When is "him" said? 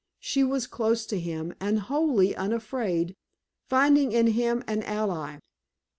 1.19-1.53, 4.33-4.63